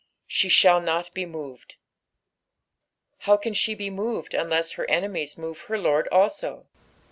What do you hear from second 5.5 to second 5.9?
her